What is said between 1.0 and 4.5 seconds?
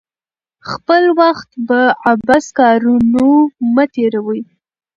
وخت په عبث کارونو مه تیروئ.